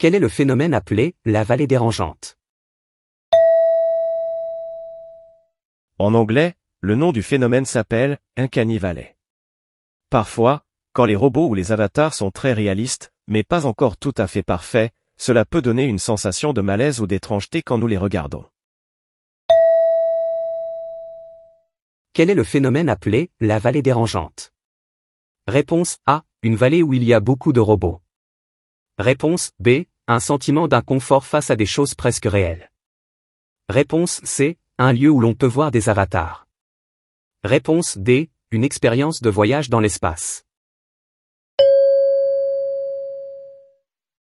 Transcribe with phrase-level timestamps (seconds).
[0.00, 2.38] Quel est le phénomène appelé la vallée dérangeante?
[5.98, 9.18] En anglais, le nom du phénomène s'appelle Uncanny Valley.
[10.08, 14.26] Parfois, quand les robots ou les avatars sont très réalistes, mais pas encore tout à
[14.26, 18.46] fait parfaits, cela peut donner une sensation de malaise ou d'étrangeté quand nous les regardons.
[22.14, 24.54] Quel est le phénomène appelé la vallée dérangeante?
[25.46, 26.24] Réponse A.
[26.42, 28.00] Une vallée où il y a beaucoup de robots.
[28.96, 29.84] Réponse B.
[30.12, 32.72] Un sentiment d'inconfort face à des choses presque réelles.
[33.68, 34.58] Réponse C.
[34.76, 36.48] Un lieu où l'on peut voir des avatars.
[37.44, 38.28] Réponse D.
[38.50, 40.44] Une expérience de voyage dans l'espace.